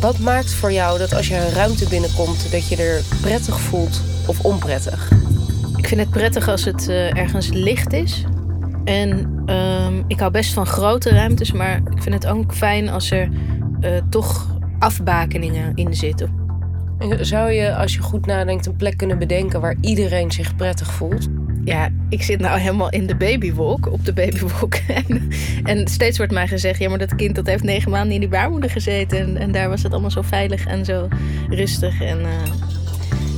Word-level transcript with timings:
Wat 0.00 0.18
maakt 0.18 0.54
voor 0.54 0.72
jou 0.72 0.98
dat 0.98 1.14
als 1.14 1.28
je 1.28 1.36
een 1.36 1.52
ruimte 1.52 1.88
binnenkomt, 1.88 2.52
dat 2.52 2.68
je 2.68 2.76
er 2.76 3.02
prettig 3.20 3.60
voelt 3.60 4.00
of 4.26 4.44
onprettig? 4.44 5.10
Ik 5.76 5.86
vind 5.88 6.00
het 6.00 6.10
prettig 6.10 6.48
als 6.48 6.64
het 6.64 6.88
uh, 6.88 7.16
ergens 7.16 7.48
licht 7.48 7.92
is. 7.92 8.24
En 8.84 9.10
um, 9.46 10.04
ik 10.06 10.20
hou 10.20 10.30
best 10.30 10.52
van 10.52 10.66
grote 10.66 11.10
ruimtes, 11.10 11.52
maar 11.52 11.76
ik 11.76 12.02
vind 12.02 12.14
het 12.14 12.26
ook 12.26 12.54
fijn 12.54 12.88
als 12.88 13.10
er 13.10 13.28
uh, 13.80 13.90
toch 14.10 14.58
afbakeningen 14.78 15.72
in 15.74 15.94
zitten. 15.94 16.38
Zou 17.20 17.50
je, 17.50 17.74
als 17.76 17.94
je 17.94 18.00
goed 18.00 18.26
nadenkt, 18.26 18.66
een 18.66 18.76
plek 18.76 18.96
kunnen 18.96 19.18
bedenken 19.18 19.60
waar 19.60 19.76
iedereen 19.80 20.30
zich 20.30 20.56
prettig 20.56 20.92
voelt? 20.92 21.28
Ja, 21.64 21.88
ik 22.08 22.22
zit 22.22 22.40
nou 22.40 22.58
helemaal 22.58 22.90
in 22.90 23.06
de 23.06 23.16
babywolk, 23.16 23.92
op 23.92 24.04
de 24.04 24.12
babywolk. 24.12 24.74
En, 25.06 25.30
en, 25.64 25.88
steeds 25.88 26.16
wordt 26.16 26.32
mij 26.32 26.48
gezegd, 26.48 26.78
ja, 26.78 26.88
maar 26.88 26.98
dat 26.98 27.14
kind 27.14 27.34
dat 27.34 27.46
heeft 27.46 27.62
negen 27.62 27.90
maanden 27.90 28.14
in 28.14 28.20
die 28.20 28.28
baarmoeder 28.28 28.70
gezeten. 28.70 29.18
En, 29.18 29.36
en 29.36 29.52
daar 29.52 29.68
was 29.68 29.82
het 29.82 29.92
allemaal 29.92 30.10
zo 30.10 30.22
veilig 30.22 30.66
en 30.66 30.84
zo 30.84 31.08
rustig. 31.48 32.00
En, 32.00 32.20
uh, 32.20 32.26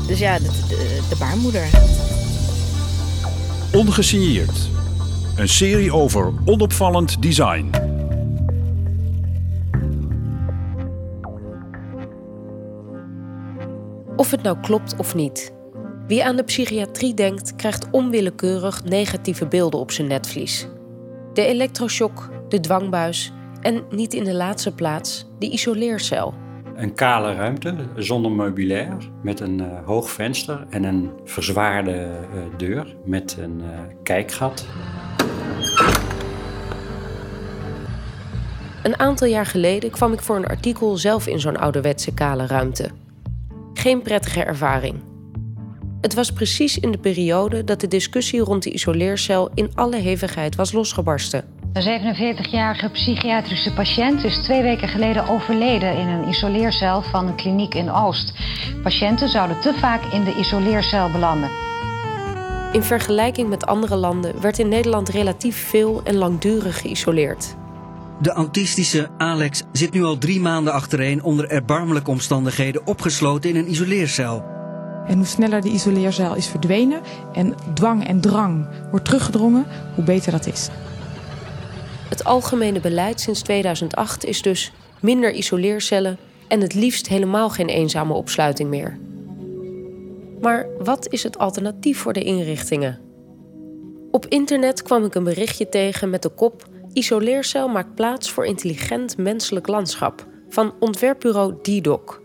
dus 0.07 0.19
ja, 0.19 0.39
de, 0.39 0.51
de, 0.69 1.01
de 1.09 1.17
baarmoeder. 1.19 1.65
Ongesigneerd. 3.73 4.70
Een 5.37 5.48
serie 5.48 5.93
over 5.93 6.33
onopvallend 6.45 7.23
design. 7.23 7.70
Of 14.17 14.31
het 14.31 14.43
nou 14.43 14.57
klopt 14.61 14.97
of 14.97 15.15
niet. 15.15 15.53
Wie 16.06 16.24
aan 16.24 16.37
de 16.37 16.45
psychiatrie 16.45 17.15
denkt, 17.15 17.56
krijgt 17.56 17.91
onwillekeurig 17.91 18.84
negatieve 18.84 19.47
beelden 19.47 19.80
op 19.80 19.91
zijn 19.91 20.09
netvlies. 20.09 20.69
De 21.33 21.45
elektroshock, 21.45 22.30
de 22.48 22.61
dwangbuis 22.61 23.33
en 23.61 23.84
niet 23.91 24.15
in 24.15 24.25
de 24.25 24.34
laatste 24.34 24.75
plaats 24.75 25.27
de 25.38 25.51
isoleercel. 25.51 26.34
Een 26.75 26.95
kale 26.95 27.34
ruimte 27.34 27.75
zonder 27.97 28.33
meubilair, 28.33 28.97
met 29.23 29.41
een 29.41 29.59
uh, 29.59 29.66
hoog 29.84 30.11
venster 30.11 30.67
en 30.70 30.84
een 30.84 31.11
verzwaarde 31.25 32.20
uh, 32.34 32.42
deur 32.56 32.97
met 33.05 33.37
een 33.41 33.61
uh, 33.61 33.78
kijkgat. 34.03 34.66
Een 38.83 38.98
aantal 38.98 39.28
jaar 39.28 39.47
geleden 39.47 39.91
kwam 39.91 40.12
ik 40.12 40.20
voor 40.20 40.37
een 40.37 40.47
artikel 40.47 40.97
zelf 40.97 41.27
in 41.27 41.41
zo'n 41.41 41.56
ouderwetse 41.56 42.14
kale 42.14 42.47
ruimte. 42.47 42.89
Geen 43.72 44.03
prettige 44.03 44.44
ervaring. 44.44 45.12
Het 46.03 46.14
was 46.14 46.33
precies 46.33 46.78
in 46.78 46.91
de 46.91 46.98
periode 46.98 47.64
dat 47.64 47.81
de 47.81 47.89
discussie 47.89 48.41
rond 48.41 48.62
de 48.62 48.72
isoleercel 48.72 49.50
in 49.55 49.70
alle 49.75 49.97
hevigheid 49.97 50.55
was 50.55 50.72
losgebarsten. 50.72 51.44
Een 51.72 52.14
47-jarige 52.14 52.89
psychiatrische 52.89 53.72
patiënt 53.72 54.25
is 54.25 54.39
twee 54.39 54.62
weken 54.62 54.89
geleden 54.89 55.28
overleden 55.28 55.97
in 55.97 56.06
een 56.06 56.28
isoleercel 56.28 57.03
van 57.03 57.27
een 57.27 57.34
kliniek 57.36 57.75
in 57.75 57.91
Oost. 57.91 58.33
Patiënten 58.83 59.28
zouden 59.28 59.61
te 59.61 59.75
vaak 59.75 60.12
in 60.12 60.25
de 60.25 60.34
isoleercel 60.39 61.11
belanden. 61.11 61.50
In 62.72 62.83
vergelijking 62.83 63.48
met 63.48 63.66
andere 63.66 63.97
landen 63.97 64.41
werd 64.41 64.59
in 64.59 64.69
Nederland 64.69 65.09
relatief 65.09 65.56
veel 65.56 66.00
en 66.05 66.16
langdurig 66.16 66.81
geïsoleerd. 66.81 67.56
De 68.20 68.31
autistische 68.31 69.09
Alex 69.19 69.62
zit 69.72 69.92
nu 69.92 70.03
al 70.03 70.19
drie 70.19 70.41
maanden 70.41 70.72
achtereen 70.72 71.22
onder 71.22 71.48
erbarmelijke 71.48 72.11
omstandigheden 72.11 72.87
opgesloten 72.87 73.50
in 73.50 73.56
een 73.56 73.70
isoleercel. 73.70 74.61
En 75.06 75.17
hoe 75.17 75.27
sneller 75.27 75.61
de 75.61 75.69
isoleercel 75.69 76.34
is 76.34 76.47
verdwenen 76.47 77.00
en 77.33 77.55
dwang 77.75 78.06
en 78.06 78.20
drang 78.20 78.67
wordt 78.91 79.05
teruggedrongen, 79.05 79.67
hoe 79.94 80.05
beter 80.05 80.33
dat 80.33 80.47
is. 80.47 80.69
Het 82.09 82.25
algemene 82.25 82.81
beleid 82.81 83.20
sinds 83.20 83.42
2008 83.42 84.25
is 84.25 84.42
dus 84.42 84.72
minder 85.00 85.33
isoleercellen 85.33 86.19
en 86.48 86.61
het 86.61 86.75
liefst 86.75 87.09
helemaal 87.09 87.50
geen 87.50 87.69
eenzame 87.69 88.12
opsluiting 88.12 88.69
meer. 88.69 88.98
Maar 90.41 90.67
wat 90.78 91.09
is 91.12 91.22
het 91.22 91.39
alternatief 91.39 91.98
voor 91.98 92.12
de 92.12 92.22
inrichtingen? 92.22 93.00
Op 94.10 94.27
internet 94.27 94.82
kwam 94.82 95.04
ik 95.04 95.15
een 95.15 95.25
berichtje 95.25 95.69
tegen 95.69 96.10
met 96.10 96.22
de 96.22 96.28
kop 96.28 96.71
Isoleercel 96.93 97.69
maakt 97.69 97.94
plaats 97.94 98.31
voor 98.31 98.47
intelligent 98.47 99.16
menselijk 99.16 99.66
landschap 99.66 100.27
van 100.48 100.75
ontwerpbureau 100.78 101.54
DDoc. 101.62 102.22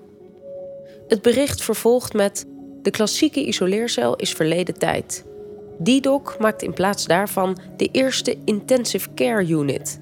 Het 1.07 1.22
bericht 1.22 1.63
vervolgt 1.63 2.13
met: 2.13 2.46
De 2.88 2.94
klassieke 2.94 3.46
isoleercel 3.46 4.16
is 4.16 4.34
verleden 4.34 4.80
tijd. 4.80 5.25
DDoc 5.84 6.36
maakt 6.40 6.62
in 6.62 6.74
plaats 6.74 7.06
daarvan 7.06 7.58
de 7.78 7.90
eerste 7.92 8.38
intensive 8.46 9.14
care 9.16 9.48
unit. 9.48 10.00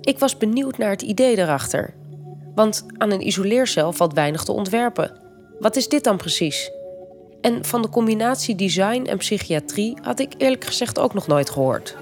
Ik 0.00 0.18
was 0.18 0.36
benieuwd 0.36 0.78
naar 0.78 0.90
het 0.90 1.02
idee 1.02 1.36
daarachter. 1.36 1.94
Want 2.54 2.86
aan 2.96 3.10
een 3.10 3.26
isoleercel 3.26 3.92
valt 3.92 4.12
weinig 4.12 4.44
te 4.44 4.52
ontwerpen. 4.52 5.20
Wat 5.58 5.76
is 5.76 5.88
dit 5.88 6.04
dan 6.04 6.16
precies? 6.16 6.70
En 7.40 7.64
van 7.64 7.82
de 7.82 7.88
combinatie 7.88 8.54
design 8.54 9.06
en 9.06 9.18
psychiatrie 9.18 9.98
had 10.02 10.20
ik 10.20 10.32
eerlijk 10.38 10.64
gezegd 10.64 10.98
ook 10.98 11.14
nog 11.14 11.26
nooit 11.26 11.50
gehoord. 11.50 11.96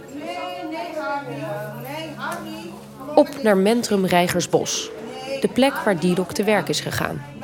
Op 3.15 3.29
naar 3.43 3.57
Mentrum 3.57 4.07
Rijgersbos, 4.07 4.91
de 5.41 5.49
plek 5.49 5.75
waar 5.75 6.01
Didok 6.01 6.33
te 6.33 6.45
werk 6.45 6.69
is 6.69 6.81
gegaan. 6.81 7.38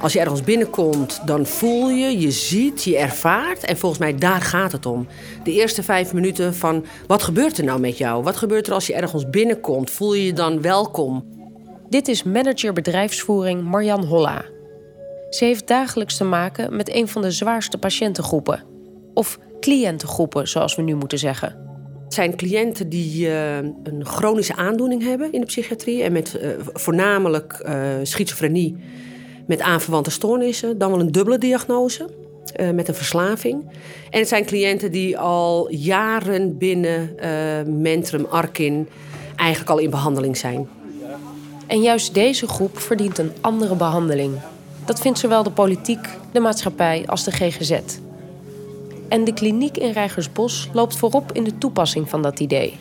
Als 0.00 0.12
je 0.12 0.20
ergens 0.20 0.42
binnenkomt, 0.42 1.20
dan 1.26 1.46
voel 1.46 1.88
je, 1.88 2.18
je 2.18 2.30
ziet, 2.30 2.84
je 2.84 2.96
ervaart. 2.96 3.64
En 3.64 3.76
volgens 3.76 4.00
mij 4.00 4.14
daar 4.14 4.40
gaat 4.40 4.72
het 4.72 4.86
om. 4.86 5.06
De 5.44 5.52
eerste 5.52 5.82
vijf 5.82 6.12
minuten 6.12 6.54
van 6.54 6.84
wat 7.06 7.22
gebeurt 7.22 7.58
er 7.58 7.64
nou 7.64 7.80
met 7.80 7.98
jou? 7.98 8.22
Wat 8.22 8.36
gebeurt 8.36 8.66
er 8.66 8.72
als 8.72 8.86
je 8.86 8.94
ergens 8.94 9.30
binnenkomt? 9.30 9.90
Voel 9.90 10.14
je 10.14 10.26
je 10.26 10.32
dan 10.32 10.62
welkom? 10.62 11.24
Dit 11.88 12.08
is 12.08 12.22
manager 12.22 12.72
bedrijfsvoering 12.72 13.62
Marjan 13.62 14.04
Holla. 14.04 14.44
Ze 15.30 15.44
heeft 15.44 15.66
dagelijks 15.66 16.16
te 16.16 16.24
maken 16.24 16.76
met 16.76 16.94
een 16.94 17.08
van 17.08 17.22
de 17.22 17.30
zwaarste 17.30 17.78
patiëntengroepen. 17.78 18.64
Of 19.14 19.38
cliëntengroepen, 19.60 20.48
zoals 20.48 20.76
we 20.76 20.82
nu 20.82 20.94
moeten 20.94 21.18
zeggen. 21.18 21.64
Het 22.04 22.14
zijn 22.14 22.36
cliënten 22.36 22.88
die 22.88 23.26
uh, 23.26 23.56
een 23.56 24.04
chronische 24.04 24.56
aandoening 24.56 25.02
hebben 25.02 25.32
in 25.32 25.40
de 25.40 25.46
psychiatrie. 25.46 26.02
En 26.02 26.12
met 26.12 26.38
uh, 26.42 26.50
voornamelijk 26.72 27.62
uh, 27.66 27.84
schizofrenie 28.02 28.76
met 29.46 29.60
aanverwante 29.60 30.10
stoornissen. 30.10 30.78
Dan 30.78 30.90
wel 30.90 31.00
een 31.00 31.12
dubbele 31.12 31.38
diagnose 31.38 32.08
met 32.74 32.88
een 32.88 32.94
verslaving. 32.94 33.64
En 34.10 34.18
het 34.18 34.28
zijn 34.28 34.44
cliënten 34.44 34.92
die 34.92 35.18
al 35.18 35.70
jaren 35.70 36.58
binnen 36.58 37.14
Mentrum, 37.80 38.26
Arkin 38.30 38.88
eigenlijk 39.36 39.70
al 39.70 39.78
in 39.78 39.90
behandeling 39.90 40.36
zijn. 40.36 40.68
En 41.66 41.82
juist 41.82 42.14
deze 42.14 42.48
groep 42.48 42.78
verdient 42.78 43.18
een 43.18 43.32
andere 43.40 43.74
behandeling. 43.74 44.32
Dat 44.84 45.00
vindt 45.00 45.18
zowel 45.18 45.42
de 45.42 45.50
politiek, 45.50 46.08
de 46.32 46.40
maatschappij 46.40 47.04
als 47.06 47.24
de 47.24 47.30
GGZ. 47.30 47.80
En 49.08 49.24
de 49.24 49.34
kliniek 49.34 49.76
in 49.76 49.90
Rijgersbos 49.90 50.68
loopt 50.72 50.96
voorop 50.96 51.32
in 51.32 51.44
de 51.44 51.58
toepassing 51.58 52.08
van 52.08 52.22
dat 52.22 52.40
idee. 52.40 52.78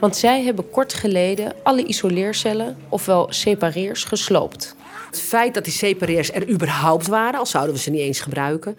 Want 0.00 0.16
zij 0.16 0.42
hebben 0.42 0.70
kort 0.70 0.94
geleden 0.94 1.52
alle 1.62 1.84
isoleercellen, 1.84 2.76
ofwel 2.88 3.26
separeers, 3.30 4.04
gesloopt. 4.04 4.76
Het 5.06 5.20
feit 5.20 5.54
dat 5.54 5.64
die 5.64 5.72
separeers 5.72 6.32
er 6.32 6.48
überhaupt 6.48 7.06
waren, 7.06 7.38
al 7.38 7.46
zouden 7.46 7.74
we 7.74 7.80
ze 7.80 7.90
niet 7.90 8.00
eens 8.00 8.20
gebruiken, 8.20 8.76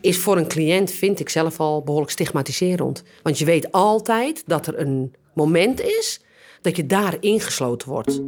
is 0.00 0.18
voor 0.18 0.36
een 0.36 0.48
cliënt, 0.48 0.90
vind 0.90 1.20
ik 1.20 1.28
zelf 1.28 1.60
al 1.60 1.82
behoorlijk 1.82 2.12
stigmatiserend. 2.12 3.02
Want 3.22 3.38
je 3.38 3.44
weet 3.44 3.72
altijd 3.72 4.42
dat 4.46 4.66
er 4.66 4.78
een 4.78 5.14
moment 5.34 5.80
is 5.80 6.20
dat 6.60 6.76
je 6.76 6.86
daar 6.86 7.16
ingesloten 7.20 7.88
wordt. 7.88 8.20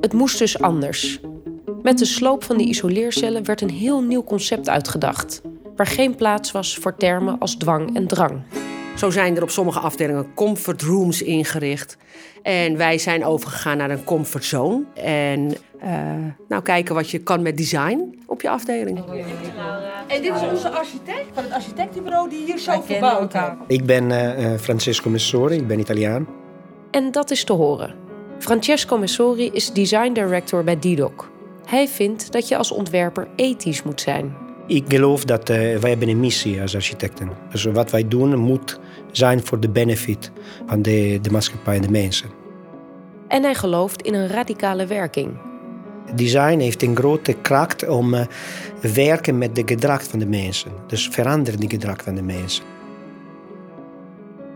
Het 0.00 0.12
moest 0.12 0.38
dus 0.38 0.60
anders. 0.60 1.20
Met 1.82 1.98
de 1.98 2.04
sloop 2.04 2.44
van 2.44 2.56
die 2.56 2.68
isoleercellen 2.68 3.44
werd 3.44 3.60
een 3.60 3.70
heel 3.70 4.02
nieuw 4.02 4.24
concept 4.24 4.68
uitgedacht 4.68 5.40
waar 5.76 5.86
geen 5.86 6.14
plaats 6.14 6.52
was 6.52 6.76
voor 6.76 6.96
termen 6.96 7.38
als 7.38 7.56
dwang 7.56 7.96
en 7.96 8.06
drang. 8.06 8.42
Zo 8.96 9.10
zijn 9.10 9.36
er 9.36 9.42
op 9.42 9.50
sommige 9.50 9.78
afdelingen 9.78 10.34
comfort 10.34 10.82
rooms 10.82 11.22
ingericht. 11.22 11.96
En 12.42 12.76
wij 12.76 12.98
zijn 12.98 13.24
overgegaan 13.24 13.76
naar 13.76 13.90
een 13.90 14.04
comfort 14.04 14.44
zone. 14.44 14.84
En 14.94 15.54
uh, 15.84 15.90
nou 16.48 16.62
kijken 16.62 16.94
wat 16.94 17.10
je 17.10 17.18
kan 17.18 17.42
met 17.42 17.56
design 17.56 18.18
op 18.26 18.42
je 18.42 18.48
afdeling. 18.48 18.98
En 20.06 20.22
dit 20.22 20.34
is 20.34 20.40
onze 20.50 20.68
architect 20.68 21.26
van 21.32 21.44
het 21.44 21.52
architectenbureau 21.52 22.30
die 22.30 22.44
hier 22.44 22.58
zo 22.58 22.80
verbouwd 22.80 23.32
heeft. 23.32 23.52
Ik 23.66 23.84
ben 23.84 24.10
uh, 24.10 24.58
Francesco 24.58 25.10
Messori, 25.10 25.56
ik 25.56 25.66
ben 25.66 25.78
Italiaan. 25.78 26.26
En 26.90 27.12
dat 27.12 27.30
is 27.30 27.44
te 27.44 27.52
horen. 27.52 27.94
Francesco 28.38 28.98
Messori 28.98 29.50
is 29.52 29.72
design 29.72 30.12
director 30.12 30.64
bij 30.64 30.78
Didoc. 30.78 31.30
Hij 31.66 31.88
vindt 31.88 32.32
dat 32.32 32.48
je 32.48 32.56
als 32.56 32.70
ontwerper 32.70 33.28
ethisch 33.36 33.82
moet 33.82 34.00
zijn. 34.00 34.36
Ik 34.66 34.84
geloof 34.88 35.24
dat 35.24 35.50
uh, 35.50 35.56
wij 35.56 35.90
hebben 35.90 36.08
een 36.08 36.20
missie 36.20 36.60
als 36.60 36.74
architecten. 36.74 37.30
Dus 37.50 37.64
wat 37.64 37.90
wij 37.90 38.08
doen 38.08 38.38
moet 38.38 38.78
zijn 39.16 39.46
voor 39.46 39.60
de 39.60 39.68
benefit 39.68 40.30
van 40.66 40.82
de, 40.82 41.18
de 41.22 41.30
maatschappij 41.30 41.76
en 41.76 41.82
de 41.82 41.90
mensen. 41.90 42.28
En 43.28 43.42
hij 43.42 43.54
gelooft 43.54 44.02
in 44.02 44.14
een 44.14 44.28
radicale 44.28 44.86
werking. 44.86 45.38
Design 46.14 46.58
heeft 46.58 46.82
een 46.82 46.96
grote 46.96 47.32
kracht 47.32 47.88
om 47.88 48.14
uh, 48.14 48.20
werken 48.80 49.38
met 49.38 49.54
de 49.54 49.62
gedrag 49.66 50.04
van 50.04 50.18
de 50.18 50.26
mensen. 50.26 50.70
Dus 50.86 51.08
veranderen 51.08 51.60
die 51.60 51.70
gedrag 51.70 52.02
van 52.02 52.14
de 52.14 52.22
mensen. 52.22 52.64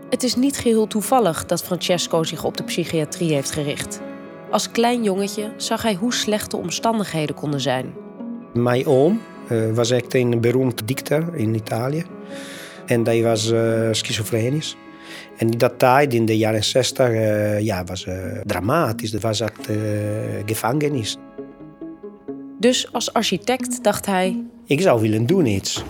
Het 0.09 0.23
is 0.23 0.35
niet 0.35 0.57
geheel 0.57 0.87
toevallig 0.87 1.45
dat 1.45 1.63
Francesco 1.63 2.23
zich 2.23 2.43
op 2.43 2.57
de 2.57 2.63
psychiatrie 2.63 3.33
heeft 3.33 3.51
gericht. 3.51 4.01
Als 4.49 4.71
klein 4.71 5.03
jongetje 5.03 5.53
zag 5.57 5.81
hij 5.81 5.95
hoe 5.95 6.13
slecht 6.13 6.51
de 6.51 6.57
omstandigheden 6.57 7.35
konden 7.35 7.61
zijn. 7.61 7.93
Mijn 8.53 8.85
oom 8.85 9.21
uh, 9.49 9.73
was 9.73 9.91
echt 9.91 10.13
een 10.13 10.41
beroemd 10.41 10.87
dichter 10.87 11.35
in 11.35 11.55
Italië. 11.55 12.05
En 12.91 13.05
hij 13.05 13.23
was 13.23 13.51
uh, 13.51 13.87
schizofrenisch. 13.91 14.75
En 15.37 15.51
in 15.51 15.57
dat 15.57 15.79
tijd, 15.79 16.13
in 16.13 16.25
de 16.25 16.37
jaren 16.37 16.63
60, 16.63 17.09
uh, 17.09 17.59
ja, 17.59 17.83
was 17.83 18.07
dramatisch. 18.45 19.11
Dat 19.11 19.21
was 19.21 19.39
echt 19.39 19.69
gevangenis. 20.45 21.17
Dus 22.59 22.93
als 22.93 23.13
architect 23.13 23.83
dacht 23.83 24.05
hij... 24.05 24.43
Ik 24.65 24.81
zou 24.81 25.01
willen 25.01 25.25
doen 25.25 25.45
iets. 25.45 25.83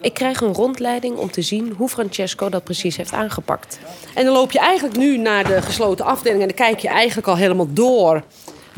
Ik 0.00 0.14
krijg 0.14 0.40
een 0.40 0.52
rondleiding 0.54 1.16
om 1.16 1.30
te 1.30 1.42
zien 1.42 1.72
hoe 1.76 1.88
Francesco 1.88 2.48
dat 2.48 2.64
precies 2.64 2.96
heeft 2.96 3.12
aangepakt. 3.12 3.78
En 4.14 4.24
dan 4.24 4.34
loop 4.34 4.50
je 4.50 4.58
eigenlijk 4.58 4.96
nu 4.96 5.18
naar 5.18 5.44
de 5.44 5.62
gesloten 5.62 6.04
afdeling 6.04 6.40
en 6.40 6.48
dan 6.48 6.56
kijk 6.56 6.78
je 6.78 6.88
eigenlijk 6.88 7.28
al 7.28 7.36
helemaal 7.36 7.72
door 7.72 8.22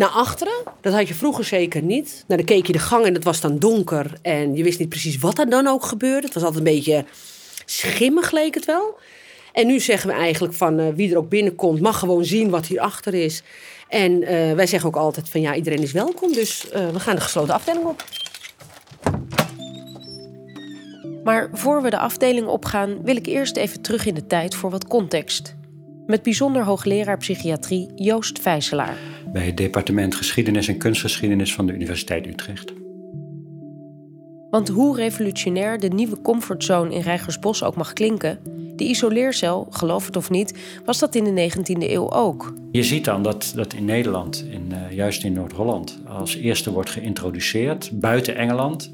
naar 0.01 0.09
achteren. 0.09 0.63
Dat 0.81 0.93
had 0.93 1.09
je 1.09 1.15
vroeger 1.15 1.45
zeker 1.45 1.83
niet. 1.83 2.25
Nou, 2.27 2.45
dan 2.45 2.57
keek 2.57 2.67
je 2.67 2.73
de 2.73 2.79
gang 2.79 3.07
en 3.07 3.15
het 3.15 3.25
was 3.25 3.41
dan 3.41 3.59
donker 3.59 4.13
en 4.23 4.55
je 4.55 4.63
wist 4.63 4.79
niet 4.79 4.89
precies 4.89 5.19
wat 5.19 5.39
er 5.39 5.51
dan 5.51 5.67
ook 5.67 5.85
gebeurde. 5.85 6.27
Het 6.27 6.35
was 6.35 6.43
altijd 6.43 6.67
een 6.67 6.73
beetje 6.73 7.05
schimmig, 7.65 8.31
leek 8.31 8.55
het 8.55 8.65
wel. 8.65 8.99
En 9.53 9.67
nu 9.67 9.81
zeggen 9.81 10.09
we 10.09 10.17
eigenlijk 10.17 10.55
van 10.55 10.81
uh, 10.81 10.87
wie 10.95 11.11
er 11.11 11.17
ook 11.17 11.29
binnenkomt, 11.29 11.81
mag 11.81 11.99
gewoon 11.99 12.25
zien 12.25 12.51
wat 12.51 12.67
hierachter 12.67 13.15
is. 13.15 13.43
En 13.89 14.23
uh, 14.23 14.29
wij 14.53 14.67
zeggen 14.67 14.89
ook 14.89 14.97
altijd 14.97 15.29
van 15.29 15.41
ja, 15.41 15.55
iedereen 15.55 15.83
is 15.83 15.93
welkom. 15.93 16.33
Dus 16.33 16.67
uh, 16.67 16.89
we 16.89 17.01
gaan 17.01 17.15
de 17.15 17.21
gesloten 17.21 17.55
afdeling 17.55 17.85
op. 17.85 18.05
Maar 21.25 21.51
voor 21.53 21.83
we 21.83 21.91
de 21.91 21.99
afdeling 21.99 22.47
opgaan, 22.47 23.03
wil 23.03 23.17
ik 23.17 23.27
eerst 23.27 23.57
even 23.57 23.81
terug 23.81 24.07
in 24.07 24.15
de 24.15 24.27
tijd 24.27 24.55
voor 24.55 24.71
wat 24.71 24.87
context. 24.87 25.55
Met 26.07 26.23
bijzonder 26.23 26.65
hoogleraar 26.65 27.17
psychiatrie 27.17 27.89
Joost 27.95 28.39
Vijselaar. 28.39 29.20
Bij 29.33 29.47
het 29.47 29.57
departement 29.57 30.15
Geschiedenis 30.15 30.69
en 30.69 30.79
Kunstgeschiedenis 30.79 31.55
van 31.55 31.67
de 31.67 31.73
Universiteit 31.73 32.27
Utrecht. 32.27 32.73
Want 34.51 34.69
hoe 34.69 34.97
revolutionair 34.97 35.81
de 35.81 35.89
nieuwe 35.89 36.21
comfortzone 36.21 36.95
in 36.95 37.01
Rijgersbos 37.01 37.63
ook 37.63 37.77
mag 37.77 37.93
klinken, 37.93 38.39
de 38.77 38.85
isoleercel, 38.85 39.67
geloof 39.71 40.07
het 40.07 40.17
of 40.17 40.31
niet, 40.31 40.59
was 40.85 40.99
dat 40.99 41.15
in 41.15 41.25
de 41.25 41.51
19e 41.51 41.91
eeuw 41.91 42.11
ook. 42.13 42.55
Je 42.71 42.83
ziet 42.83 43.05
dan 43.05 43.23
dat, 43.23 43.53
dat 43.55 43.73
in 43.73 43.85
Nederland, 43.85 44.45
in, 44.51 44.67
uh, 44.73 44.97
juist 44.97 45.25
in 45.25 45.33
Noord-Holland, 45.33 45.99
als 46.07 46.37
eerste 46.37 46.73
wordt 46.73 46.91
geïntroduceerd, 46.91 47.91
buiten 47.93 48.37
Engeland. 48.37 48.91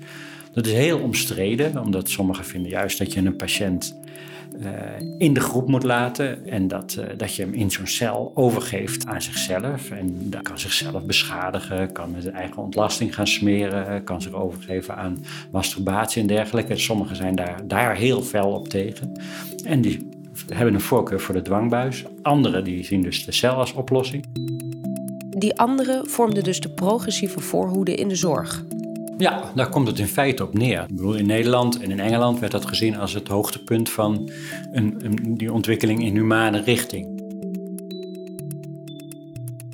Dat 0.52 0.66
is 0.66 0.72
heel 0.72 0.98
omstreden, 0.98 1.82
omdat 1.82 2.08
sommigen 2.08 2.44
vinden 2.44 2.70
juist 2.70 2.98
dat 2.98 3.12
je 3.12 3.20
een 3.20 3.36
patiënt 3.36 3.96
uh, 4.60 4.70
in 5.18 5.34
de 5.34 5.40
groep 5.40 5.68
moet 5.68 5.82
laten 5.82 6.46
en 6.46 6.68
dat, 6.68 6.96
uh, 6.98 7.04
dat 7.16 7.34
je 7.34 7.42
hem 7.42 7.52
in 7.52 7.70
zo'n 7.70 7.86
cel 7.86 8.32
overgeeft 8.34 9.06
aan 9.06 9.22
zichzelf. 9.22 9.90
En 9.90 10.30
dat 10.30 10.42
kan 10.42 10.58
zichzelf 10.58 11.04
beschadigen, 11.04 11.92
kan 11.92 12.10
met 12.10 12.22
zijn 12.22 12.34
eigen 12.34 12.62
ontlasting 12.62 13.14
gaan 13.14 13.26
smeren, 13.26 14.04
kan 14.04 14.22
zich 14.22 14.32
overgeven 14.32 14.96
aan 14.96 15.24
masturbatie 15.50 16.20
en 16.22 16.28
dergelijke. 16.28 16.76
Sommigen 16.76 17.16
zijn 17.16 17.34
daar, 17.34 17.60
daar 17.66 17.96
heel 17.96 18.22
fel 18.22 18.50
op 18.52 18.68
tegen. 18.68 19.12
En 19.64 19.80
die 19.80 20.08
hebben 20.52 20.74
een 20.74 20.80
voorkeur 20.80 21.20
voor 21.20 21.34
de 21.34 21.42
dwangbuis. 21.42 22.04
Anderen 22.22 22.64
die 22.64 22.84
zien 22.84 23.02
dus 23.02 23.24
de 23.24 23.32
cel 23.32 23.54
als 23.54 23.72
oplossing. 23.72 24.24
Die 25.38 25.58
anderen 25.58 26.08
vormden 26.08 26.44
dus 26.44 26.60
de 26.60 26.68
progressieve 26.68 27.40
voorhoede 27.40 27.94
in 27.94 28.08
de 28.08 28.14
zorg. 28.14 28.64
Ja, 29.18 29.52
daar 29.54 29.68
komt 29.68 29.86
het 29.86 29.98
in 29.98 30.06
feite 30.06 30.42
op 30.42 30.54
neer. 30.54 30.80
Ik 30.80 30.96
bedoel, 30.96 31.14
in 31.14 31.26
Nederland 31.26 31.80
en 31.80 31.90
in 31.90 32.00
Engeland 32.00 32.38
werd 32.38 32.52
dat 32.52 32.66
gezien 32.66 32.96
als 32.96 33.12
het 33.12 33.28
hoogtepunt 33.28 33.90
van 33.90 34.30
een, 34.72 34.94
een, 34.98 35.36
die 35.36 35.52
ontwikkeling 35.52 36.04
in 36.04 36.14
humane 36.14 36.60
richting. 36.60 37.24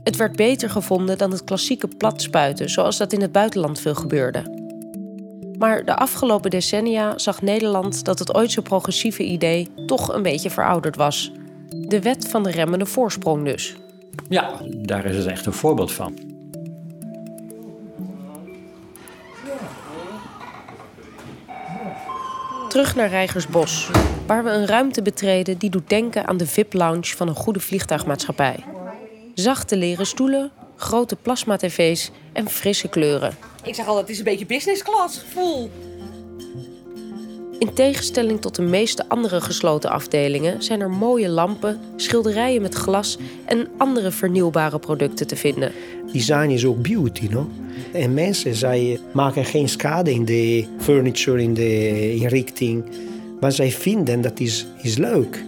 Het 0.05 0.17
werd 0.17 0.37
beter 0.37 0.71
gevonden 0.71 1.19
dan 1.19 1.31
het 1.31 1.45
klassieke 1.45 1.89
platspuiten, 1.89 2.71
zoals 2.71 2.97
dat 2.97 3.13
in 3.13 3.21
het 3.21 3.33
buitenland 3.33 3.81
veel 3.81 3.95
gebeurde. 3.95 4.61
Maar 5.59 5.85
de 5.85 5.97
afgelopen 5.97 6.51
decennia 6.51 7.19
zag 7.19 7.43
Nederland 7.43 8.05
dat 8.05 8.19
het 8.19 8.35
ooit 8.35 8.51
zo 8.51 8.63
progressieve 8.63 9.23
idee 9.23 9.69
toch 9.87 10.15
een 10.15 10.23
beetje 10.23 10.51
verouderd 10.51 10.97
was. 10.97 11.33
De 11.69 12.01
wet 12.01 12.29
van 12.29 12.43
de 12.43 12.51
remmende 12.51 12.87
voorsprong 12.87 13.45
dus. 13.45 13.77
Ja, 14.29 14.61
daar 14.77 15.05
is 15.05 15.17
het 15.17 15.27
echt 15.27 15.47
een 15.47 15.53
voorbeeld 15.53 15.93
van. 15.93 16.32
Terug 22.73 22.95
naar 22.95 23.09
Rijgersbos, 23.09 23.91
waar 24.27 24.45
we 24.45 24.51
een 24.51 24.67
ruimte 24.67 25.03
betreden 25.03 25.59
die 25.59 25.71
doet 25.71 25.89
denken 25.89 26.27
aan 26.27 26.37
de 26.37 26.47
VIP-lounge 26.47 27.05
van 27.17 27.29
een 27.29 27.35
goede 27.35 27.61
vliegtuigmaatschappij. 27.61 28.65
Zachte 29.35 29.77
leren 29.77 30.07
stoelen, 30.07 30.51
grote 30.77 31.17
plasma-tv's 31.17 32.11
en 32.33 32.49
frisse 32.49 32.89
kleuren. 32.89 33.37
Ik 33.65 33.75
zeg 33.75 33.87
al, 33.87 33.97
het 33.97 34.09
is 34.09 34.19
een 34.19 34.25
beetje 34.25 34.47
business 34.47 34.83
class 34.83 35.19
gevoel. 35.19 35.71
In 37.63 37.73
tegenstelling 37.73 38.41
tot 38.41 38.55
de 38.55 38.63
meeste 38.63 39.09
andere 39.09 39.41
gesloten 39.41 39.91
afdelingen 39.91 40.63
zijn 40.63 40.81
er 40.81 40.91
mooie 40.91 41.29
lampen, 41.29 41.81
schilderijen 41.97 42.63
met 42.63 42.75
glas 42.75 43.19
en 43.45 43.69
andere 43.77 44.11
vernieuwbare 44.11 44.79
producten 44.79 45.27
te 45.27 45.37
vinden. 45.37 45.73
Design 46.13 46.51
is 46.51 46.65
ook 46.65 46.83
beauty, 46.83 47.27
no? 47.31 47.49
En 47.93 48.15
mensen 48.15 48.55
zij 48.55 49.01
maken 49.13 49.45
geen 49.45 49.69
schade 49.69 50.13
in 50.13 50.25
de 50.25 50.67
furniture, 50.79 51.43
in 51.43 51.55
de 51.55 52.15
inrichting. 52.15 52.85
Maar 53.41 53.53
zij 53.53 53.71
vinden 53.71 54.21
dat 54.21 54.41
is, 54.41 54.67
is 54.81 54.97
leuk. 54.97 55.45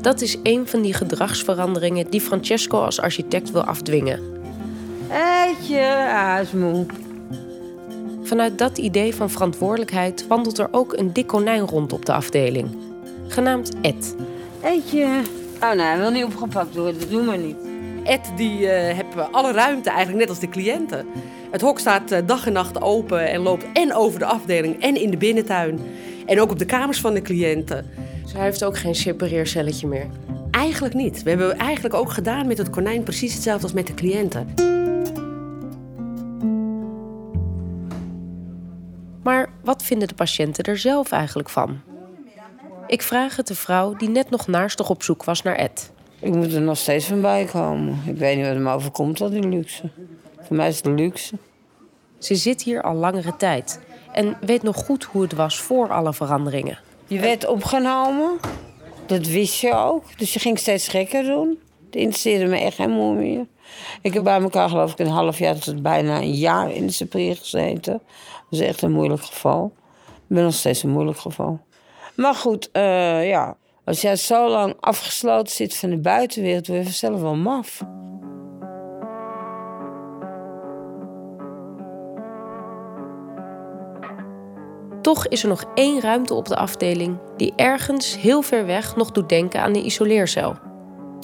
Dat 0.00 0.20
is 0.20 0.38
een 0.42 0.66
van 0.66 0.82
die 0.82 0.94
gedragsveranderingen 0.94 2.10
die 2.10 2.20
Francesco 2.20 2.78
als 2.78 3.00
architect 3.00 3.50
wil 3.50 3.64
afdwingen. 3.64 4.20
Eitje, 5.10 6.06
aasmoe. 6.08 6.86
Vanuit 8.24 8.58
dat 8.58 8.78
idee 8.78 9.14
van 9.14 9.30
verantwoordelijkheid 9.30 10.26
wandelt 10.26 10.58
er 10.58 10.68
ook 10.70 10.92
een 10.92 11.12
dik 11.12 11.26
konijn 11.26 11.66
rond 11.66 11.92
op 11.92 12.06
de 12.06 12.12
afdeling. 12.12 12.68
Genaamd 13.28 13.72
Ed. 13.80 14.16
Eetje. 14.62 15.20
Oh 15.60 15.72
nee, 15.72 15.86
hij 15.86 15.98
wil 15.98 16.10
niet 16.10 16.24
opgepakt 16.24 16.74
worden, 16.74 17.00
dat 17.00 17.10
doen 17.10 17.26
we 17.26 17.36
niet. 17.36 17.56
Ed 18.04 18.32
die 18.36 18.60
uh, 18.60 18.68
heeft 18.68 19.32
alle 19.32 19.52
ruimte 19.52 19.88
eigenlijk 19.88 20.18
net 20.18 20.28
als 20.28 20.38
de 20.38 20.48
cliënten. 20.48 21.06
Het 21.50 21.60
hok 21.60 21.78
staat 21.78 22.12
uh, 22.12 22.18
dag 22.26 22.46
en 22.46 22.52
nacht 22.52 22.82
open 22.82 23.28
en 23.28 23.40
loopt 23.40 23.64
en 23.72 23.94
over 23.94 24.18
de 24.18 24.24
afdeling 24.24 24.82
en 24.82 25.00
in 25.00 25.10
de 25.10 25.16
binnentuin. 25.16 25.80
En 26.26 26.40
ook 26.40 26.50
op 26.50 26.58
de 26.58 26.66
kamers 26.66 27.00
van 27.00 27.14
de 27.14 27.22
cliënten. 27.22 27.86
Dus 28.22 28.32
hij 28.32 28.42
heeft 28.42 28.64
ook 28.64 28.78
geen 28.78 28.94
separeercelletje 28.94 29.86
meer? 29.86 30.06
Eigenlijk 30.50 30.94
niet. 30.94 31.22
We 31.22 31.30
hebben 31.30 31.58
eigenlijk 31.58 31.94
ook 31.94 32.10
gedaan 32.10 32.46
met 32.46 32.58
het 32.58 32.70
konijn 32.70 33.02
precies 33.02 33.34
hetzelfde 33.34 33.62
als 33.62 33.72
met 33.72 33.86
de 33.86 33.94
cliënten. 33.94 34.73
Vinden 39.84 40.08
de 40.08 40.14
patiënten 40.14 40.64
er 40.64 40.78
zelf 40.78 41.12
eigenlijk 41.12 41.48
van? 41.48 41.80
Ik 42.86 43.02
vraag 43.02 43.36
het 43.36 43.46
de 43.46 43.54
vrouw 43.54 43.94
die 43.94 44.08
net 44.08 44.30
nog 44.30 44.46
naastig 44.46 44.90
op 44.90 45.02
zoek 45.02 45.24
was 45.24 45.42
naar 45.42 45.56
Ed. 45.56 45.92
Ik 46.18 46.34
moet 46.34 46.52
er 46.52 46.60
nog 46.60 46.78
steeds 46.78 47.06
van 47.06 47.20
bij 47.20 47.44
komen. 47.44 48.02
Ik 48.06 48.16
weet 48.16 48.36
niet 48.36 48.46
wat 48.46 48.56
me 48.56 48.70
overkomt, 48.70 49.20
al 49.20 49.30
die 49.30 49.48
luxe. 49.48 49.90
Voor 50.40 50.56
mij 50.56 50.68
is 50.68 50.76
het 50.76 50.86
luxe. 50.86 51.34
Ze 52.18 52.34
zit 52.34 52.62
hier 52.62 52.82
al 52.82 52.94
langere 52.94 53.36
tijd 53.36 53.80
en 54.12 54.36
weet 54.40 54.62
nog 54.62 54.76
goed 54.76 55.04
hoe 55.04 55.22
het 55.22 55.32
was 55.32 55.60
voor 55.60 55.88
alle 55.88 56.12
veranderingen. 56.12 56.78
Je 57.06 57.20
werd 57.20 57.46
opgenomen, 57.46 58.38
dat 59.06 59.26
wist 59.26 59.60
je 59.60 59.74
ook. 59.74 60.18
Dus 60.18 60.32
je 60.32 60.38
ging 60.38 60.58
steeds 60.58 60.88
gekker 60.88 61.22
doen. 61.24 61.58
Het 61.86 61.96
interesseerde 61.96 62.46
me 62.46 62.58
echt 62.58 62.76
helemaal 62.76 63.12
meer. 63.12 63.46
Ik 64.02 64.14
heb 64.14 64.24
bij 64.24 64.40
elkaar 64.40 64.68
geloof 64.68 64.92
ik 64.92 64.98
een 64.98 65.06
half 65.06 65.38
jaar 65.38 65.58
tot 65.58 65.82
bijna 65.82 66.16
een 66.16 66.34
jaar 66.34 66.72
in 66.72 66.86
de 66.86 66.92
separeer 66.92 67.36
gezeten. 67.36 68.02
Dat 68.50 68.60
is 68.60 68.66
echt 68.66 68.82
een 68.82 68.92
moeilijk 68.92 69.24
geval. 69.24 69.72
Ik 70.06 70.34
ben 70.34 70.44
nog 70.44 70.54
steeds 70.54 70.82
een 70.82 70.90
moeilijk 70.90 71.18
geval. 71.18 71.60
Maar 72.16 72.34
goed, 72.34 72.68
uh, 72.72 73.28
ja. 73.28 73.56
Als 73.84 74.00
jij 74.00 74.16
zo 74.16 74.48
lang 74.48 74.74
afgesloten 74.80 75.52
zit 75.52 75.76
van 75.76 75.90
de 75.90 75.98
buitenwereld, 75.98 76.66
word 76.66 76.78
je 76.78 76.84
vanzelf 76.84 77.20
wel 77.20 77.36
maf. 77.36 77.82
Toch 85.02 85.26
is 85.26 85.42
er 85.42 85.48
nog 85.48 85.64
één 85.74 86.00
ruimte 86.00 86.34
op 86.34 86.46
de 86.48 86.56
afdeling 86.56 87.18
die 87.36 87.52
ergens 87.56 88.16
heel 88.20 88.42
ver 88.42 88.66
weg 88.66 88.96
nog 88.96 89.10
doet 89.10 89.28
denken 89.28 89.60
aan 89.60 89.72
de 89.72 89.82
isoleercel. 89.82 90.63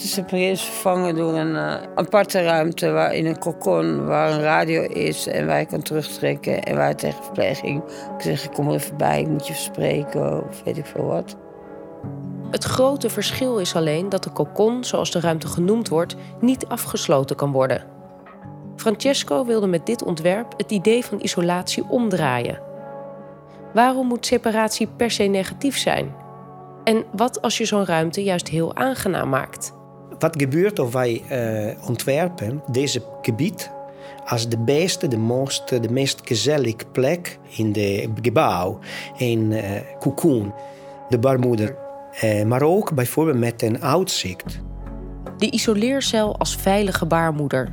Separeer 0.08 0.50
is 0.50 0.62
vervangen 0.62 1.14
door 1.14 1.34
een 1.34 1.54
uh, 1.54 1.74
aparte 1.94 2.42
ruimte 2.42 2.90
waar 2.90 3.14
in 3.14 3.26
een 3.26 3.38
kokon 3.38 4.06
waar 4.06 4.30
een 4.30 4.40
radio 4.40 4.82
is 4.82 5.26
en 5.26 5.46
waar 5.46 5.58
je 5.58 5.66
kan 5.66 5.82
terugtrekken 5.82 6.62
en 6.62 6.76
waar 6.76 6.96
tegen 6.96 7.24
verpleging 7.24 7.82
kan 7.84 8.20
zeggen: 8.20 8.52
kom 8.52 8.68
er 8.68 8.74
even 8.74 8.96
bij, 8.96 9.20
ik 9.20 9.28
moet 9.28 9.46
je 9.46 9.52
verspreken 9.52 10.48
of 10.48 10.62
weet 10.64 10.78
ik 10.78 10.86
veel 10.86 11.04
wat. 11.04 11.36
Het 12.50 12.64
grote 12.64 13.10
verschil 13.10 13.58
is 13.58 13.74
alleen 13.74 14.08
dat 14.08 14.24
de 14.24 14.30
kokon, 14.30 14.84
zoals 14.84 15.10
de 15.10 15.20
ruimte 15.20 15.46
genoemd 15.46 15.88
wordt, 15.88 16.16
niet 16.40 16.66
afgesloten 16.66 17.36
kan 17.36 17.52
worden. 17.52 17.84
Francesco 18.76 19.44
wilde 19.44 19.66
met 19.66 19.86
dit 19.86 20.02
ontwerp 20.02 20.54
het 20.56 20.70
idee 20.70 21.04
van 21.04 21.20
isolatie 21.20 21.84
omdraaien. 21.88 22.60
Waarom 23.72 24.06
moet 24.06 24.26
separatie 24.26 24.86
per 24.96 25.10
se 25.10 25.22
negatief 25.22 25.78
zijn? 25.78 26.14
En 26.84 27.04
wat 27.12 27.42
als 27.42 27.58
je 27.58 27.64
zo'n 27.64 27.84
ruimte 27.84 28.22
juist 28.22 28.48
heel 28.48 28.76
aangenaam 28.76 29.28
maakt? 29.28 29.78
Wat 30.20 30.40
gebeurt 30.40 30.78
als 30.78 30.92
wij 30.92 31.22
uh, 31.30 31.88
ontwerpen 31.88 32.62
deze 32.70 33.02
gebied 33.22 33.70
als 34.26 34.48
de 34.48 34.58
beste, 34.58 35.08
de, 35.08 35.16
most, 35.16 35.68
de 35.68 35.90
meest 35.90 36.20
gezellige 36.24 36.86
plek 36.92 37.38
in 37.56 37.72
de 37.72 38.08
gebouw, 38.22 38.78
in 39.16 39.50
uh, 39.50 39.62
Cocoon, 40.00 40.54
de 41.08 41.18
baarmoeder. 41.18 41.76
Uh, 42.24 42.44
maar 42.44 42.62
ook 42.62 42.94
bijvoorbeeld 42.94 43.38
met 43.38 43.62
een 43.62 43.82
uitzicht. 43.82 44.60
De 45.38 45.50
isoleercel 45.50 46.38
als 46.38 46.56
veilige 46.56 47.06
baarmoeder. 47.06 47.72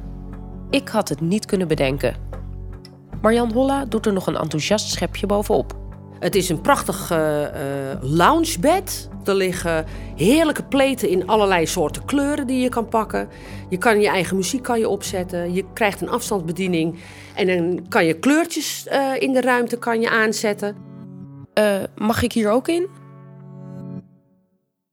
Ik 0.69 0.87
had 0.87 1.09
het 1.09 1.21
niet 1.21 1.45
kunnen 1.45 1.67
bedenken. 1.67 2.15
Marjan 3.21 3.51
Holla 3.51 3.85
doet 3.85 4.05
er 4.05 4.13
nog 4.13 4.27
een 4.27 4.37
enthousiast 4.37 4.89
schepje 4.89 5.25
bovenop. 5.25 5.86
Het 6.19 6.35
is 6.35 6.49
een 6.49 6.61
prachtig 6.61 7.11
uh, 7.11 7.47
loungebed. 8.01 9.09
Er 9.25 9.35
liggen 9.35 9.85
heerlijke 10.15 10.63
pleten 10.63 11.09
in 11.09 11.27
allerlei 11.27 11.65
soorten 11.65 12.05
kleuren 12.05 12.47
die 12.47 12.61
je 12.61 12.69
kan 12.69 12.87
pakken. 12.87 13.29
Je 13.69 13.77
kan 13.77 14.01
je 14.01 14.07
eigen 14.07 14.35
muziek 14.35 14.63
kan 14.63 14.79
je 14.79 14.89
opzetten. 14.89 15.53
Je 15.53 15.65
krijgt 15.73 16.01
een 16.01 16.09
afstandsbediening. 16.09 16.99
En 17.35 17.47
dan 17.47 17.85
kan 17.89 18.05
je 18.05 18.19
kleurtjes 18.19 18.87
uh, 18.91 19.21
in 19.21 19.33
de 19.33 19.41
ruimte 19.41 19.77
kan 19.77 20.01
je 20.01 20.09
aanzetten. 20.09 20.75
mag 21.95 22.21
ik 22.21 22.33
hier 22.33 22.49
ook 22.49 22.67
in? 22.67 22.87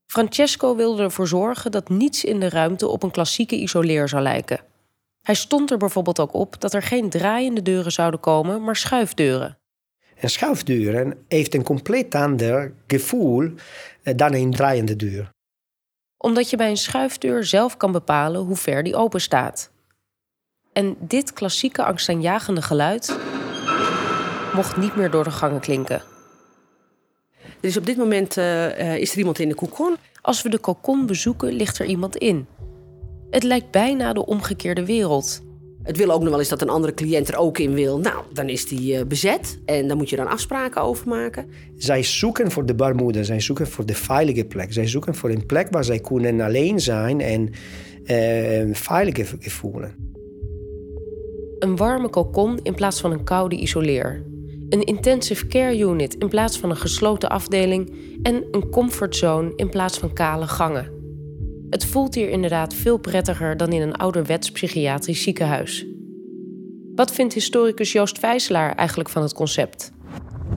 Francesco 0.07 0.77
wilde 0.77 1.03
ervoor 1.03 1.29
zorgen 1.29 1.71
dat 1.71 1.89
niets 1.89 2.25
in 2.25 2.41
de 2.41 2.49
ruimte 2.49 2.89
op 2.89 3.03
een 3.03 3.11
klassieke 3.11 3.57
isoleer 3.57 4.09
zou 4.09 4.23
lijken. 4.23 4.61
Hij 5.23 5.35
stond 5.35 5.71
er 5.71 5.79
bijvoorbeeld 5.79 6.21
ook 6.21 6.35
op 6.35 6.61
dat 6.61 6.75
er 6.75 6.83
geen 6.83 7.11
draaiende 7.11 7.63
deuren 7.63 7.93
zouden 7.93 8.21
komen, 8.21 8.65
maar 8.65 8.77
schuifdeuren. 8.77 9.59
En 10.25 10.31
schuifdeuren 10.31 11.25
heeft 11.29 11.55
een 11.55 11.63
compleet 11.63 12.15
ander 12.15 12.73
gevoel 12.87 13.51
eh, 14.03 14.15
dan 14.17 14.35
een 14.35 14.51
draaiende 14.51 14.97
deur. 14.97 15.31
Omdat 16.17 16.51
je 16.51 16.57
bij 16.57 16.71
een 16.71 16.77
schuifdeur 16.77 17.45
zelf 17.45 17.77
kan 17.77 17.93
bepalen 17.93 18.41
hoe 18.41 18.57
ver 18.57 18.83
die 18.83 18.97
open 18.97 19.21
staat. 19.21 19.71
En 20.73 20.97
dit 20.99 21.33
klassieke 21.33 21.85
angstaanjagende 21.85 22.63
geluid 22.63 23.19
mocht 24.55 24.77
niet 24.77 24.97
meer 24.97 25.11
door 25.11 25.25
de 25.25 25.31
gangen 25.31 25.61
klinken. 25.61 26.03
Is 27.61 27.77
op 27.77 27.87
dit 27.87 27.97
moment 27.97 28.37
uh, 28.37 28.97
is 28.97 29.13
er 29.13 29.19
iemand 29.19 29.39
in 29.39 29.49
de 29.49 29.55
kokon. 29.55 29.97
Als 30.21 30.43
we 30.43 30.49
de 30.49 30.59
kokon 30.59 31.07
bezoeken, 31.07 31.53
ligt 31.53 31.79
er 31.79 31.87
iemand 31.87 32.17
in. 32.17 32.47
Het 33.31 33.43
lijkt 33.43 33.71
bijna 33.71 34.13
de 34.13 34.27
omgekeerde 34.27 34.85
wereld. 34.85 35.43
Het 35.85 35.97
wil 35.97 36.11
ook 36.11 36.21
nog 36.21 36.31
wel 36.31 36.39
eens 36.39 36.49
dat 36.49 36.63
een 36.63 36.69
andere 36.69 36.95
cliënt 36.95 37.29
er 37.29 37.37
ook 37.37 37.59
in 37.59 37.75
wil. 37.75 37.99
Nou, 37.99 38.25
dan 38.33 38.49
is 38.49 38.69
die 38.69 38.95
uh, 38.95 39.05
bezet 39.05 39.59
en 39.65 39.89
dan 39.89 39.97
moet 39.97 40.11
je 40.11 40.17
dan 40.17 40.27
afspraken 40.27 40.83
over 40.83 41.09
maken. 41.09 41.47
Zij 41.77 42.03
zoeken 42.03 42.51
voor 42.51 42.67
de 42.67 42.75
baarmoeder, 42.75 43.25
zij 43.25 43.41
zoeken 43.41 43.67
voor 43.67 43.87
de 43.87 43.95
veilige 43.95 44.45
plek. 44.45 44.73
Zij 44.73 44.87
zoeken 44.87 45.15
voor 45.15 45.31
een 45.31 45.47
plek 45.47 45.67
waar 45.71 45.85
zij 45.85 45.99
kunnen 45.99 46.41
alleen 46.41 46.81
zijn 46.81 47.21
en 47.21 47.51
uh, 48.05 48.75
veilig 48.75 49.35
voelen. 49.39 49.95
Een 51.59 51.77
warme 51.77 52.09
kokon 52.09 52.59
in 52.63 52.75
plaats 52.75 53.01
van 53.01 53.13
een 53.13 53.25
koude 53.25 53.57
isoleer. 53.57 54.23
Een 54.69 54.85
intensive 54.85 55.47
care 55.47 55.79
unit 55.79 56.15
in 56.15 56.29
plaats 56.29 56.59
van 56.59 56.71
een 56.71 56.77
gesloten 56.77 57.29
afdeling. 57.29 57.93
En 58.23 58.45
een 58.51 58.71
comfortzone 58.71 59.53
in 59.57 59.69
plaats 59.69 59.99
van 59.99 60.13
kale 60.13 60.47
gangen. 60.47 60.94
Het 61.71 61.85
voelt 61.85 62.15
hier 62.15 62.29
inderdaad 62.29 62.75
veel 62.75 62.99
prettiger 62.99 63.57
dan 63.57 63.73
in 63.73 63.83
een 63.83 63.97
ouderwets 63.97 64.51
psychiatrisch 64.51 65.23
ziekenhuis. 65.23 65.87
Wat 66.95 67.13
vindt 67.13 67.35
historicus 67.35 67.93
Joost 67.93 68.19
Vijselaar 68.19 68.75
eigenlijk 68.75 69.09
van 69.09 69.23
het 69.23 69.33
concept? 69.33 69.93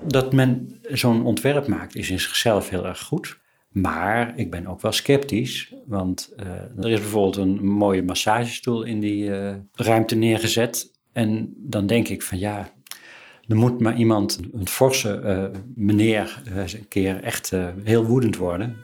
Dat 0.04 0.34
men 0.34 0.80
zo'n 0.82 1.26
ontwerp 1.26 1.68
maakt 1.68 1.96
is 1.96 2.10
in 2.10 2.20
zichzelf 2.20 2.70
heel 2.70 2.86
erg 2.86 3.00
goed. 3.00 3.40
Maar 3.72 4.34
ik 4.38 4.52
ben 4.52 4.68
ook 4.68 4.82
wel 4.82 4.92
sceptisch, 4.92 5.74
want 5.86 6.34
uh, 6.40 6.86
er 6.86 6.90
is 6.90 7.00
bijvoorbeeld 7.00 7.36
een 7.36 7.66
mooie 7.66 8.04
massagestoel 8.04 8.84
in 8.84 9.00
die 9.00 9.24
uh, 9.30 9.54
ruimte 9.74 10.16
neergezet. 10.16 10.92
En 11.14 11.54
dan 11.58 11.88
denk 11.88 12.08
ik 12.08 12.22
van 12.22 12.40
ja, 12.40 12.70
er 13.48 13.56
moet 13.56 13.80
maar 13.80 13.98
iemand, 13.98 14.40
een 14.54 14.68
forse 14.68 15.22
uh, 15.24 15.60
meneer, 15.76 16.42
een 16.54 16.88
keer 16.88 17.24
echt 17.24 17.54
heel 17.84 18.06
woedend 18.06 18.38
worden. 18.38 18.76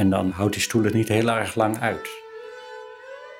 En 0.00 0.10
dan 0.10 0.30
houdt 0.30 0.52
die 0.52 0.62
stoel 0.62 0.84
het 0.84 0.94
niet 0.94 1.08
heel 1.08 1.28
erg 1.28 1.54
lang 1.54 1.80
uit. 1.80 2.08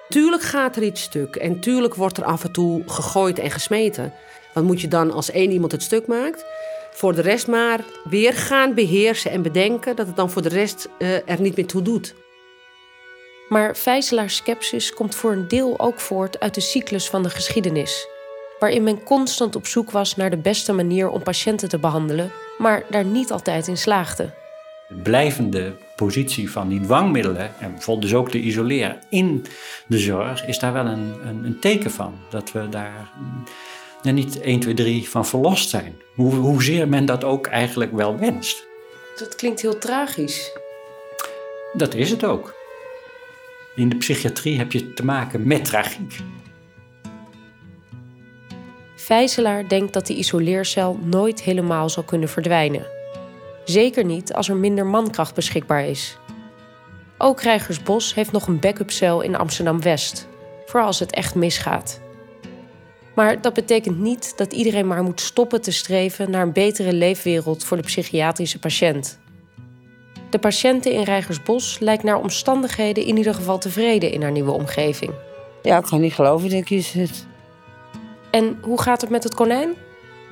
Tuurlijk 0.08 0.42
gaat 0.42 0.76
er 0.76 0.82
iets 0.82 1.02
stuk 1.02 1.36
en 1.36 1.60
tuurlijk 1.60 1.94
wordt 1.94 2.16
er 2.16 2.24
af 2.24 2.44
en 2.44 2.52
toe 2.52 2.82
gegooid 2.86 3.38
en 3.38 3.50
gesmeten. 3.50 4.12
Want 4.54 4.66
moet 4.66 4.80
je 4.80 4.88
dan 4.88 5.10
als 5.10 5.30
één 5.30 5.50
iemand 5.50 5.72
het 5.72 5.82
stuk 5.82 6.06
maakt, 6.06 6.44
voor 6.90 7.14
de 7.14 7.20
rest 7.20 7.46
maar 7.46 7.80
weer 8.04 8.34
gaan 8.34 8.74
beheersen 8.74 9.30
en 9.30 9.42
bedenken 9.42 9.96
dat 9.96 10.06
het 10.06 10.16
dan 10.16 10.30
voor 10.30 10.42
de 10.42 10.48
rest 10.48 10.88
uh, 10.98 11.28
er 11.28 11.40
niet 11.40 11.56
meer 11.56 11.66
toe 11.66 11.82
doet. 11.82 12.14
Maar 13.48 13.76
Vijzelaars 13.76 14.36
scepsis 14.36 14.94
komt 14.94 15.14
voor 15.14 15.32
een 15.32 15.48
deel 15.48 15.78
ook 15.78 16.00
voort 16.00 16.40
uit 16.40 16.54
de 16.54 16.60
cyclus 16.60 17.08
van 17.08 17.22
de 17.22 17.30
geschiedenis, 17.30 18.06
waarin 18.58 18.82
men 18.82 19.02
constant 19.02 19.56
op 19.56 19.66
zoek 19.66 19.90
was 19.90 20.16
naar 20.16 20.30
de 20.30 20.38
beste 20.38 20.72
manier 20.72 21.08
om 21.08 21.22
patiënten 21.22 21.68
te 21.68 21.78
behandelen, 21.78 22.32
maar 22.58 22.82
daar 22.90 23.04
niet 23.04 23.32
altijd 23.32 23.68
in 23.68 23.78
slaagde. 23.78 24.38
De 24.88 24.94
blijvende 24.94 25.72
positie 26.04 26.50
van 26.50 26.68
die 26.68 26.80
dwangmiddelen, 26.80 27.60
en 27.60 27.72
bijvoorbeeld 27.72 28.10
dus 28.10 28.18
ook 28.18 28.32
de 28.32 28.40
isoleren 28.40 28.98
in 29.08 29.44
de 29.86 29.98
zorg, 29.98 30.46
is 30.46 30.58
daar 30.58 30.72
wel 30.72 30.86
een, 30.86 31.14
een, 31.24 31.44
een 31.44 31.58
teken 31.58 31.90
van. 31.90 32.14
Dat 32.30 32.52
we 32.52 32.68
daar 32.68 33.10
ja, 34.02 34.10
niet 34.10 34.40
1, 34.40 34.60
2, 34.60 34.74
3 34.74 35.08
van 35.08 35.26
verlost 35.26 35.68
zijn. 35.68 36.00
Hoe, 36.14 36.34
hoezeer 36.34 36.88
men 36.88 37.04
dat 37.04 37.24
ook 37.24 37.46
eigenlijk 37.46 37.92
wel 37.92 38.18
wenst. 38.18 38.66
Dat 39.16 39.34
klinkt 39.34 39.60
heel 39.60 39.78
tragisch. 39.78 40.58
Dat 41.72 41.94
is 41.94 42.10
het 42.10 42.24
ook. 42.24 42.54
In 43.76 43.88
de 43.88 43.96
psychiatrie 43.96 44.58
heb 44.58 44.72
je 44.72 44.92
te 44.92 45.04
maken 45.04 45.46
met 45.46 45.64
tragiek. 45.64 46.16
Vijzelaar 48.96 49.68
denkt 49.68 49.92
dat 49.92 50.06
de 50.06 50.14
isoleercel 50.14 50.98
nooit 51.02 51.42
helemaal 51.42 51.88
zal 51.88 52.02
kunnen 52.02 52.28
verdwijnen. 52.28 52.99
Zeker 53.70 54.04
niet 54.04 54.32
als 54.32 54.48
er 54.48 54.56
minder 54.56 54.86
mankracht 54.86 55.34
beschikbaar 55.34 55.84
is. 55.84 56.16
Ook 57.18 57.40
Rijgersbos 57.40 58.14
heeft 58.14 58.32
nog 58.32 58.46
een 58.46 58.60
backup-cel 58.60 59.20
in 59.20 59.36
Amsterdam-West, 59.36 60.28
voor 60.66 60.82
als 60.82 60.98
het 60.98 61.12
echt 61.12 61.34
misgaat. 61.34 62.00
Maar 63.14 63.40
dat 63.40 63.54
betekent 63.54 63.98
niet 63.98 64.32
dat 64.36 64.52
iedereen 64.52 64.86
maar 64.86 65.02
moet 65.02 65.20
stoppen 65.20 65.60
te 65.62 65.70
streven 65.70 66.30
naar 66.30 66.42
een 66.42 66.52
betere 66.52 66.92
leefwereld 66.92 67.64
voor 67.64 67.76
de 67.76 67.82
psychiatrische 67.82 68.58
patiënt. 68.58 69.18
De 70.30 70.38
patiënten 70.38 70.92
in 70.92 71.02
Rijgersbos 71.02 71.78
lijkt 71.78 72.02
naar 72.02 72.20
omstandigheden 72.20 73.04
in 73.04 73.16
ieder 73.16 73.34
geval 73.34 73.58
tevreden 73.58 74.12
in 74.12 74.22
haar 74.22 74.32
nieuwe 74.32 74.52
omgeving. 74.52 75.12
Ja, 75.62 75.78
ik 75.78 75.84
kan 75.84 76.00
niet 76.00 76.14
geloven 76.14 76.48
dat 76.48 76.58
ik 76.58 76.68
hier 76.68 76.82
zit. 76.82 77.26
En 78.30 78.58
hoe 78.62 78.80
gaat 78.82 79.00
het 79.00 79.10
met 79.10 79.22
het 79.22 79.34
konijn? 79.34 79.74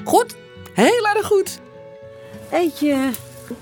Goed, 0.04 0.36
heel 0.74 1.06
erg 1.14 1.26
goed. 1.26 1.60
Eetje, 2.50 3.10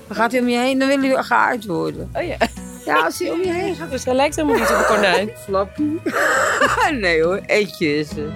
dan 0.06 0.16
gaat 0.16 0.32
hij 0.32 0.40
om 0.40 0.48
je 0.48 0.58
heen, 0.58 0.78
dan 0.78 0.88
wil 0.88 1.14
hij 1.14 1.22
geaard 1.22 1.66
worden. 1.66 2.10
Oh 2.14 2.22
ja. 2.22 2.36
Ja, 2.84 3.04
als 3.04 3.18
hij 3.18 3.30
om 3.30 3.42
je 3.42 3.52
heen 3.52 3.74
gaat. 3.74 3.90
Dus 3.96 4.04
hij 4.04 4.14
lijkt 4.14 4.36
helemaal 4.36 4.58
niet 4.58 4.70
op 4.70 4.78
een 4.78 4.84
konijn. 4.84 5.30
Flappie. 5.44 6.00
nee 7.00 7.22
hoor, 7.22 7.40
Eetje 7.46 7.98
is 7.98 8.08
het. 8.08 8.30